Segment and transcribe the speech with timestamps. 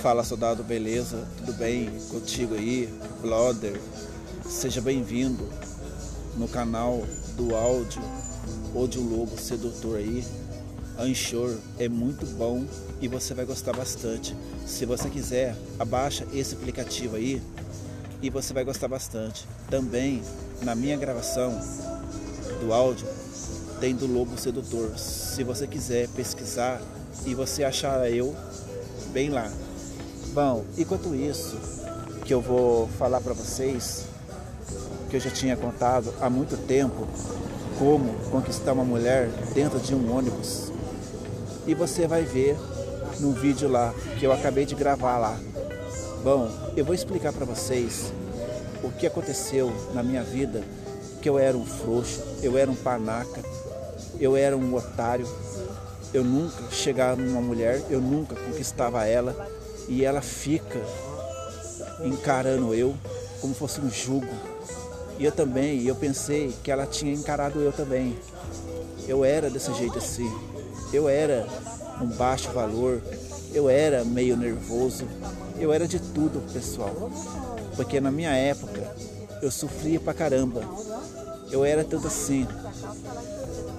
[0.00, 1.28] Fala soldado, beleza?
[1.36, 2.88] Tudo bem contigo aí,
[3.20, 3.78] Blogger?
[4.48, 5.46] Seja bem-vindo
[6.38, 7.02] no canal
[7.36, 8.00] do áudio
[8.74, 10.24] um lobo sedutor aí.
[10.98, 12.64] Anchor é muito bom
[12.98, 14.34] e você vai gostar bastante.
[14.64, 17.42] Se você quiser, abaixa esse aplicativo aí
[18.22, 19.46] e você vai gostar bastante.
[19.68, 20.22] Também
[20.62, 21.60] na minha gravação
[22.58, 23.06] do áudio
[23.80, 24.98] tem do Lobo Sedutor.
[24.98, 26.80] Se você quiser pesquisar
[27.26, 28.34] e você achar eu,
[29.12, 29.52] bem lá.
[30.32, 31.58] Bom, enquanto isso,
[32.24, 34.04] que eu vou falar para vocês,
[35.08, 37.08] que eu já tinha contado há muito tempo,
[37.76, 40.70] como conquistar uma mulher dentro de um ônibus.
[41.66, 42.56] E você vai ver
[43.18, 45.36] no vídeo lá que eu acabei de gravar lá.
[46.22, 48.12] Bom, eu vou explicar para vocês
[48.84, 50.62] o que aconteceu na minha vida,
[51.20, 53.42] que eu era um frouxo, eu era um panaca,
[54.20, 55.26] eu era um otário,
[56.14, 59.34] eu nunca chegava numa mulher, eu nunca conquistava ela
[59.90, 60.80] e ela fica
[62.04, 62.94] encarando eu
[63.40, 64.28] como fosse um jugo.
[65.18, 68.16] E eu também, eu pensei que ela tinha encarado eu também.
[69.08, 70.30] Eu era desse jeito assim.
[70.92, 71.44] Eu era
[72.00, 73.02] um baixo valor,
[73.52, 75.06] eu era meio nervoso,
[75.58, 77.10] eu era de tudo, pessoal.
[77.74, 78.94] Porque na minha época
[79.42, 80.62] eu sofria pra caramba.
[81.50, 82.46] Eu era tanto assim.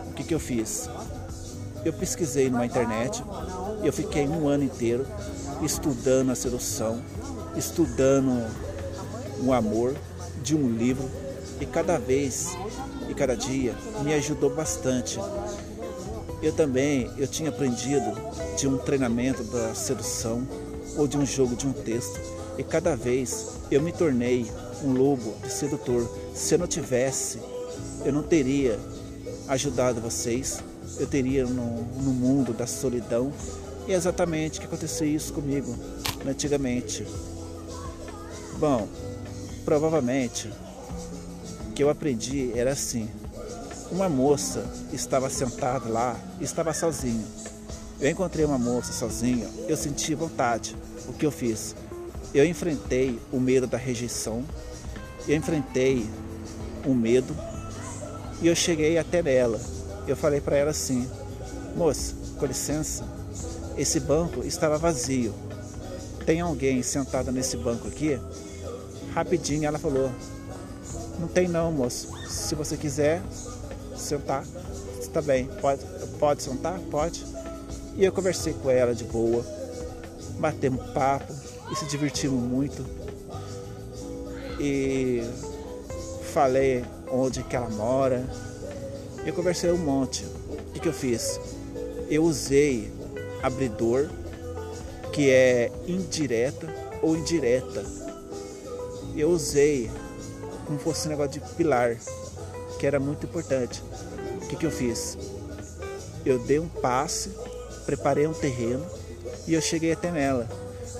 [0.09, 0.89] O que, que eu fiz?
[1.86, 3.23] Eu pesquisei numa internet,
[3.82, 5.08] eu fiquei um ano inteiro
[5.62, 7.02] estudando a sedução,
[7.56, 8.45] estudando
[9.44, 9.95] o amor
[10.44, 11.09] de um livro
[11.59, 12.58] e cada vez
[13.09, 15.20] e cada dia me ajudou bastante.
[16.42, 18.12] Eu também eu tinha aprendido
[18.58, 20.48] de um treinamento da sedução
[20.98, 22.20] ou de um jogo de um texto
[22.58, 24.50] e cada vez eu me tornei
[24.84, 26.09] um lobo de sedutor.
[26.34, 27.39] Se eu não tivesse,
[28.04, 28.80] eu não teria
[29.48, 30.64] ajudado vocês,
[30.98, 33.32] eu teria no, no mundo da solidão
[33.94, 35.75] é exatamente que aconteceu isso comigo
[36.25, 37.06] antigamente.
[38.58, 38.88] Bom,
[39.66, 40.49] provavelmente
[41.67, 43.10] o que eu aprendi era assim.
[43.92, 47.26] Uma moça estava sentada lá, estava sozinha.
[47.99, 50.76] Eu encontrei uma moça sozinha, eu senti vontade.
[51.08, 51.76] O que eu fiz?
[52.33, 54.43] Eu enfrentei o medo da rejeição,
[55.27, 56.10] eu enfrentei
[56.86, 57.36] o medo
[58.42, 59.60] e eu cheguei até nela.
[60.08, 61.08] Eu falei para ela assim:
[61.76, 63.05] Moça, com licença,
[63.77, 65.33] esse banco estava vazio.
[66.26, 68.20] Tem alguém sentado nesse banco aqui?
[69.14, 70.11] Rapidinho ela falou:
[71.20, 72.10] Não tem não, moço.
[72.30, 73.21] Se você quiser
[73.95, 74.45] sentar,
[74.99, 75.45] está bem.
[75.60, 75.83] Pode,
[76.20, 76.80] pode sentar?
[76.92, 77.26] Pode.
[77.95, 79.45] E eu conversei com ela de boa,
[80.39, 81.33] batemos papo
[81.71, 82.86] e se divertimos muito.
[84.60, 85.23] E
[86.31, 88.23] falei onde que ela mora.
[89.26, 90.23] Eu conversei um monte.
[90.23, 91.39] O que, que eu fiz?
[92.10, 92.92] Eu usei
[93.42, 94.10] abridor,
[95.12, 96.68] que é indireta
[97.02, 97.84] ou indireta.
[99.16, 99.90] Eu usei
[100.66, 101.98] como fosse um negócio de pilar,
[102.80, 103.84] que era muito importante.
[104.42, 105.18] O que, que eu fiz?
[106.26, 107.32] Eu dei um passe,
[107.86, 108.86] preparei um terreno
[109.48, 110.48] e eu cheguei até nela.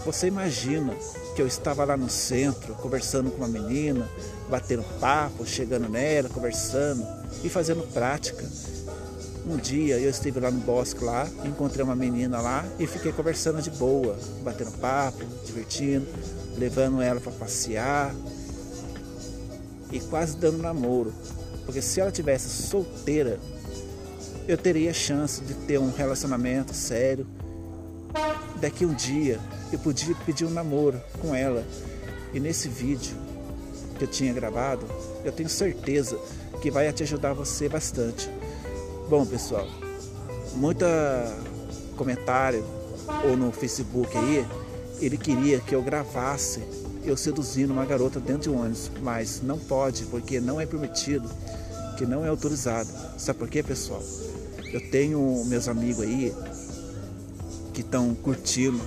[0.06, 0.94] Você imagina
[1.36, 4.10] que eu estava lá no centro conversando com uma menina,
[4.50, 7.06] batendo papo, chegando nela, conversando
[7.44, 8.46] e fazendo prática.
[9.46, 13.62] Um dia eu estive lá no bosque lá, encontrei uma menina lá e fiquei conversando
[13.62, 16.06] de boa, batendo papo, divertindo,
[16.58, 18.14] levando ela para passear
[19.92, 21.12] e quase dando namoro.
[21.66, 23.40] Porque se ela tivesse solteira,
[24.48, 27.26] eu teria chance de ter um relacionamento sério.
[28.60, 29.40] Daqui um dia
[29.74, 31.66] eu podia pedir um namoro com ela.
[32.34, 33.16] E nesse vídeo
[33.98, 34.86] que eu tinha gravado,
[35.26, 36.18] eu tenho certeza
[36.62, 38.30] que vai te ajudar você bastante.
[39.12, 39.68] Bom, pessoal,
[40.56, 40.88] muita
[41.98, 42.64] comentário
[43.26, 44.48] ou no Facebook aí,
[45.02, 46.62] ele queria que eu gravasse
[47.04, 51.30] eu seduzindo uma garota dentro de um ônibus, mas não pode, porque não é permitido,
[51.98, 52.88] que não é autorizado.
[53.18, 54.02] Sabe por quê, pessoal?
[54.72, 56.34] Eu tenho meus amigos aí
[57.74, 58.80] que estão curtindo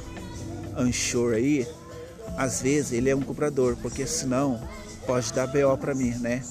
[0.75, 1.69] Anchor aí,
[2.39, 4.59] às vezes ele é um comprador, porque senão
[5.07, 6.43] pode dar BO para mim, né?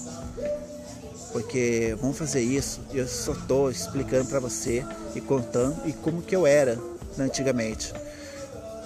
[1.33, 2.79] Porque vamos fazer isso.
[2.93, 6.79] Eu só estou explicando para você e contando e como que eu era
[7.19, 7.91] antigamente.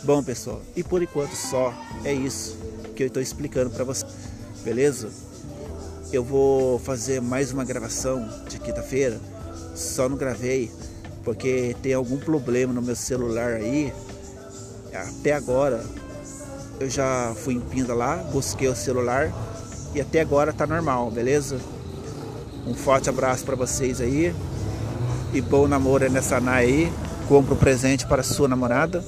[0.03, 1.73] Bom, pessoal, e por enquanto só
[2.03, 2.57] é isso
[2.95, 4.05] que eu estou explicando para você,
[4.63, 5.09] beleza?
[6.11, 9.19] Eu vou fazer mais uma gravação de quinta-feira,
[9.75, 10.71] só não gravei
[11.23, 13.93] porque tem algum problema no meu celular aí.
[14.93, 15.83] Até agora
[16.79, 19.33] eu já fui em Pinda lá, busquei o celular
[19.93, 21.59] e até agora tá normal, beleza?
[22.67, 24.35] Um forte abraço para vocês aí.
[25.33, 26.93] E bom namoro nessa Nai aí.
[27.29, 29.03] Compre um presente para sua namorada.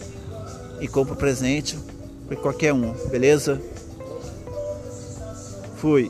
[0.79, 1.77] e compra presente
[2.25, 3.61] para qualquer um, beleza?
[5.75, 6.09] Fui.